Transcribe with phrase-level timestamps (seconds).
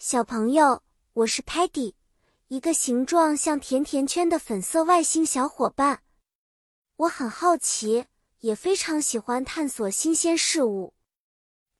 [0.00, 1.94] 小朋友，我是 Patty，
[2.46, 6.02] 一个形状像甜甜圈的粉色外星小伙伴。
[6.98, 8.04] 我很好奇，
[8.38, 10.94] 也非常喜欢探索新鲜事物。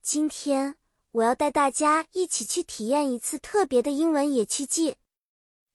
[0.02, 0.74] 今天
[1.12, 4.96] 我要带大家一起去体验一次特别的英文野趣记。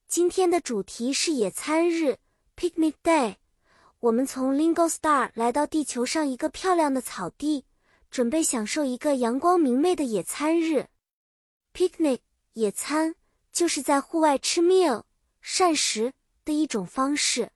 [0.06, 2.18] 今天的主题是野餐日
[2.54, 3.36] （Picnic Day）。
[4.00, 7.64] 我们从 Lingo Star 来到地球上一个漂亮的草地，
[8.10, 10.88] 准备享受一个阳光明媚的野餐日
[11.72, 12.18] （Picnic）。
[12.54, 13.14] 野餐
[13.52, 15.04] 就是在户外吃 meal
[15.40, 16.12] 膳食
[16.44, 17.52] 的一种方式。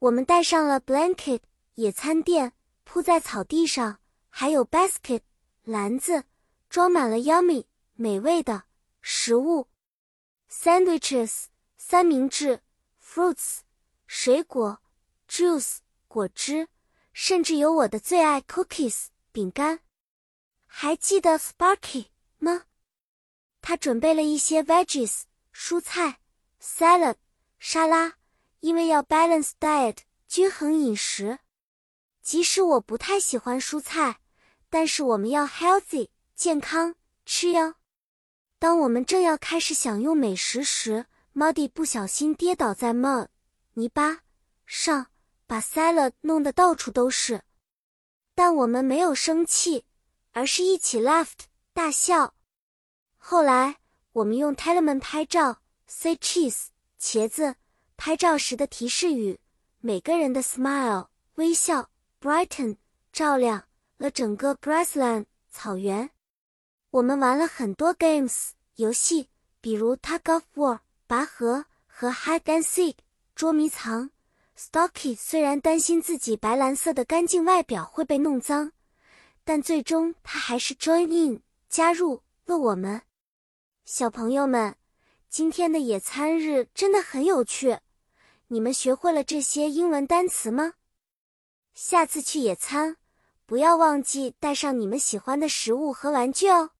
[0.00, 1.40] 我们带上了 blanket
[1.74, 2.52] 野餐垫，
[2.84, 3.98] 铺在草地上，
[4.28, 5.22] 还有 basket
[5.62, 6.24] 篮子，
[6.68, 8.64] 装满了 yummy 美味的
[9.00, 9.68] 食物
[10.50, 11.46] ，sandwiches
[11.76, 12.62] 三明治
[13.02, 13.60] ，fruits
[14.06, 14.80] 水果
[15.28, 16.68] ，juice 果汁，
[17.12, 19.80] 甚至有我的最爱 cookies 饼干。
[20.66, 22.06] 还记得 Sparky
[22.38, 22.64] 吗？
[23.60, 25.22] 他准备了一些 veggies
[25.54, 26.20] 蔬菜
[26.60, 27.16] salad
[27.58, 28.14] 沙拉，
[28.60, 31.38] 因为要 balance diet 均衡饮食。
[32.22, 34.20] 即使我不太喜欢蔬菜，
[34.68, 37.74] 但是我们要 healthy 健康吃哟。
[38.58, 43.28] 当我们正要开始享用美食时，Muddy 不小心跌倒在 mud
[43.74, 44.20] 泥巴
[44.66, 45.06] 上，
[45.46, 47.42] 把 salad 弄得到处都是。
[48.34, 49.84] 但我们没有生气，
[50.32, 52.34] 而是一起 laughed 大笑。
[53.18, 53.76] 后来，
[54.12, 57.56] 我们用 Telemann 拍照，say cheese 茄子。
[58.00, 59.40] 拍照时的提示语，
[59.80, 62.76] 每个人的 smile 微笑，brighten
[63.12, 63.64] 照亮
[63.96, 66.08] 了整个 grassland 草原。
[66.90, 69.28] 我们玩了很多 games 游戏，
[69.60, 72.94] 比如 tug of war 拔河和 hide and seek
[73.34, 74.10] 捉迷藏。
[74.56, 78.70] Stocky 虽然担心自己白蓝色的干净外表会被弄脏，
[79.42, 83.02] 但最终他还是 join in 加入了我们。
[83.90, 84.76] 小朋友们，
[85.30, 87.78] 今天的野餐日真的很有趣。
[88.48, 90.74] 你们学会了这些英文单词吗？
[91.72, 92.98] 下次去野餐，
[93.46, 96.72] 不要忘记带上你们喜欢的食物和玩具哦。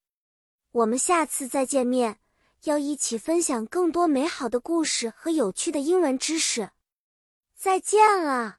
[0.70, 2.18] 我们下次再见面，
[2.64, 6.72] 要一起分享更多美好的故事和有趣的英文知识。
[7.56, 8.57] 再见了。